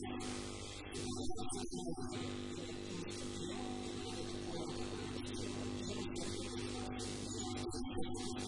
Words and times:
Thank 0.00 0.22
you. 8.38 8.47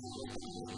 何? 0.00 0.77